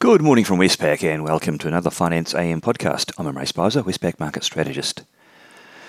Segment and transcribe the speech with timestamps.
[0.00, 3.12] Good morning from Westpac and welcome to another Finance AM podcast.
[3.18, 5.00] I'm Imre Speizer, Westpac Market Strategist.
[5.00, 5.04] In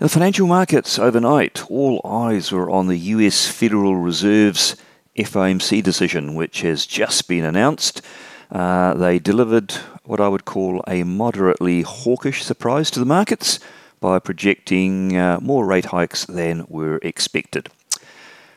[0.00, 4.74] the financial markets overnight, all eyes were on the US Federal Reserve's
[5.16, 8.02] FOMC decision, which has just been announced.
[8.50, 9.70] Uh, they delivered
[10.02, 13.60] what I would call a moderately hawkish surprise to the markets
[14.00, 17.70] by projecting uh, more rate hikes than were expected.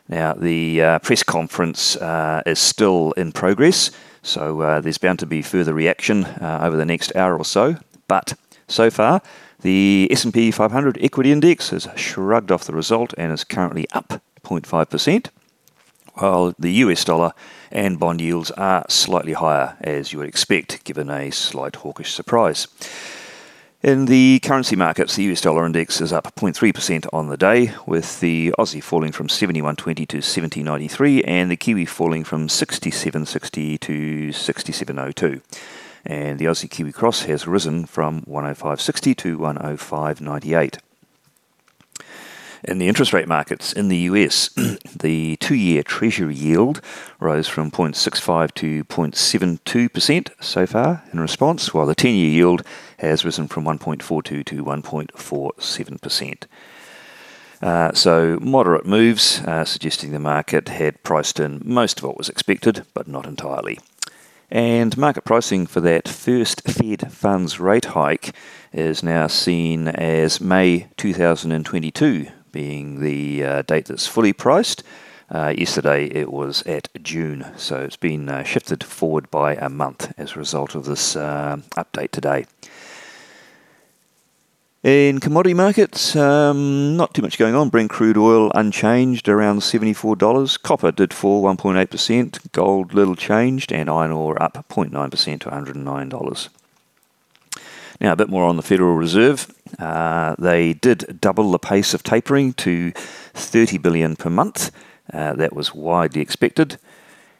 [0.08, 3.92] Now, the uh, press conference uh, is still in progress.
[4.22, 7.78] So uh, there's bound to be further reaction uh, over the next hour or so.
[8.08, 8.34] But
[8.68, 9.22] so far,
[9.62, 15.28] the S&P 500 equity index has shrugged off the result and is currently up 0.5%,
[16.16, 17.34] while the US dollar
[17.72, 22.68] and bond yields are slightly higher, as you would expect, given a slight hawkish surprise.
[23.86, 28.20] In the currency markets, the US dollar index is up 0.3% on the day, with
[28.20, 35.40] the Aussie falling from 71.20 to 70.93 and the Kiwi falling from 67.60 to 67.02.
[36.04, 40.80] And the Aussie Kiwi Cross has risen from 105.60 to 105.98.
[42.68, 44.50] In the interest rate markets in the US,
[45.00, 46.82] the two year Treasury yield
[47.20, 52.64] rose from 0.65 to 0.72% so far in response, while the 10 year yield
[52.98, 56.44] has risen from 1.42 to 1.47%.
[57.62, 62.30] Uh, so, moderate moves, uh, suggesting the market had priced in most of what was
[62.30, 63.78] expected, but not entirely.
[64.50, 68.36] And market pricing for that first Fed funds rate hike
[68.74, 74.82] is now seen as May 2022, being the uh, date that's fully priced.
[75.30, 80.14] Uh, yesterday it was at June, so it's been uh, shifted forward by a month
[80.18, 82.46] as a result of this uh, update today.
[84.84, 87.68] In commodity markets, um, not too much going on.
[87.68, 90.62] Brent crude oil unchanged around $74.
[90.62, 92.52] Copper did fall 1.8%.
[92.54, 96.50] Gold little changed, and iron ore up 0.9% to $109.
[98.02, 99.48] Now, a bit more on the Federal Reserve.
[99.80, 104.72] Uh, they did double the pace of tapering to 30 billion per month.
[105.12, 106.78] Uh, that was widely expected.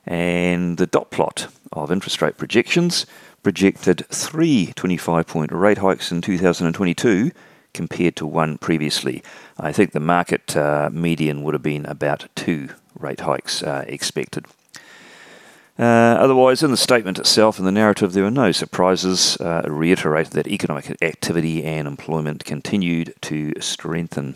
[0.06, 3.06] And the dot plot of interest rate projections
[3.44, 7.32] projected three 25 point rate hikes in 2022
[7.74, 9.22] compared to one previously.
[9.60, 14.46] I think the market uh, median would have been about two rate hikes uh, expected.
[15.78, 19.38] Uh, otherwise, in the statement itself and the narrative, there were no surprises.
[19.42, 24.36] Uh, it reiterated that economic activity and employment continued to strengthen.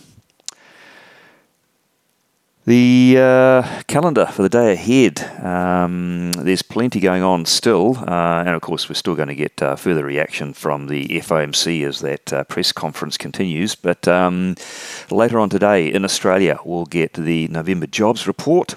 [2.65, 8.49] The uh, calendar for the day ahead, um, there's plenty going on still, uh, and
[8.49, 12.33] of course, we're still going to get uh, further reaction from the FOMC as that
[12.33, 13.75] uh, press conference continues.
[13.75, 14.55] But um,
[15.09, 18.75] later on today in Australia, we'll get the November jobs report.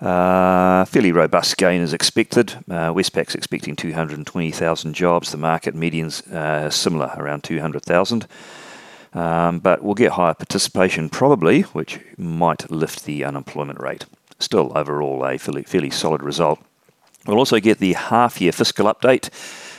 [0.00, 2.54] Uh, fairly robust gain is expected.
[2.70, 5.32] Uh, Westpac's expecting 220,000 jobs.
[5.32, 8.26] The market median's uh, similar, around 200,000.
[9.14, 14.06] Um, but we'll get higher participation probably, which might lift the unemployment rate.
[14.38, 16.60] Still, overall, a fairly, fairly solid result.
[17.26, 19.30] We'll also get the half year fiscal update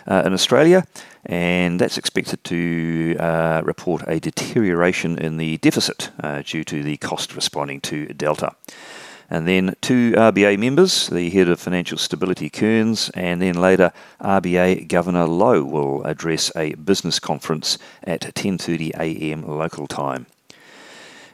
[0.06, 0.86] uh, in Australia,
[1.26, 6.98] and that's expected to uh, report a deterioration in the deficit uh, due to the
[6.98, 8.56] cost responding to Delta.
[9.30, 14.88] And then two RBA members, the head of financial stability Kearns, and then later RBA
[14.88, 19.48] Governor Lowe will address a business conference at 10:30 a.m.
[19.48, 20.26] local time.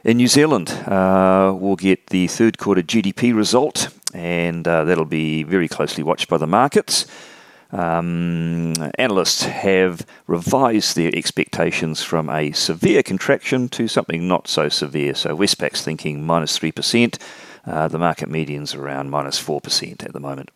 [0.04, 5.42] In New Zealand, uh, we'll get the third quarter GDP result, and uh, that'll be
[5.42, 7.06] very closely watched by the markets.
[7.72, 15.14] Um, analysts have revised their expectations from a severe contraction to something not so severe.
[15.14, 17.18] So Westpac's thinking minus 3%.
[17.66, 20.50] Uh, the market median's around minus 4% at the moment.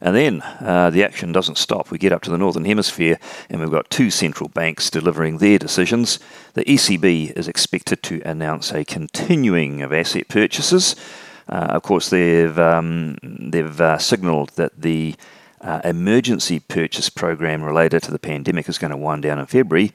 [0.00, 1.90] And then uh, the action doesn't stop.
[1.90, 5.58] We get up to the Northern Hemisphere and we've got two central banks delivering their
[5.58, 6.18] decisions.
[6.54, 10.96] The ECB is expected to announce a continuing of asset purchases.
[11.48, 15.14] Uh, of course, they've, um, they've uh, signalled that the
[15.60, 19.92] uh, emergency purchase program related to the pandemic is going to wind down in February.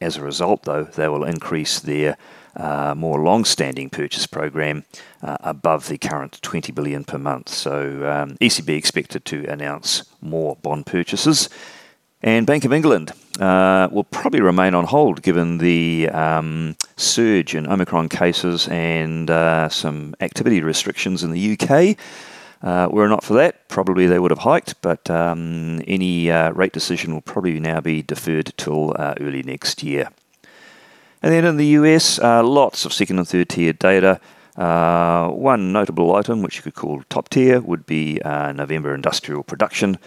[0.00, 2.16] As a result, though, they will increase their
[2.54, 4.84] uh, more long-standing purchase program
[5.22, 7.48] uh, above the current 20 billion per month.
[7.48, 11.48] So um, ECB expected to announce more bond purchases.
[12.22, 17.66] And Bank of England uh, will probably remain on hold given the um, surge in
[17.66, 21.96] Omicron cases and uh, some activity restrictions in the UK.
[22.62, 26.50] Uh, were it not for that, probably they would have hiked, but um, any uh,
[26.52, 30.10] rate decision will probably now be deferred till uh, early next year.
[31.22, 34.20] And then in the US, uh, lots of second and third tier data.
[34.56, 39.44] Uh, one notable item, which you could call top tier, would be uh, November industrial
[39.44, 39.98] production.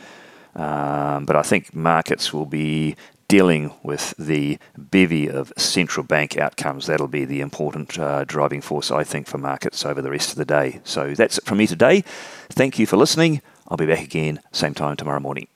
[0.56, 2.98] Um, but I think markets will be
[3.32, 6.88] dealing with the bevy of central bank outcomes.
[6.88, 10.36] That'll be the important uh, driving force, I think, for markets over the rest of
[10.36, 10.82] the day.
[10.84, 12.02] So that's it from me today.
[12.50, 13.42] Thank you for listening.
[13.70, 15.48] I'll be back again same time tomorrow morning.